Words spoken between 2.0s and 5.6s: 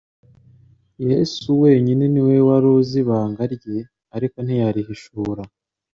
ni we wari uzi ibanga lye, ariko ntiyariuishura.